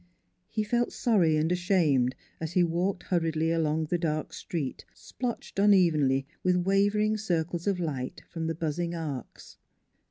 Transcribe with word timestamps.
He 0.49 0.63
felt 0.63 0.91
sorry 0.91 1.37
and 1.37 1.51
ashamed 1.51 2.15
as 2.39 2.53
he 2.53 2.63
walked 2.63 3.03
hurriedly 3.03 3.51
along 3.51 3.83
the 3.83 3.99
dark 3.99 4.33
street, 4.33 4.83
splotched 4.95 5.59
unevenly 5.59 6.25
with 6.41 6.55
wavering 6.55 7.17
circles 7.17 7.67
of 7.67 7.79
light 7.79 8.23
from 8.27 8.47
the 8.47 8.55
buzzing 8.55 8.95
arcs. 8.95 9.57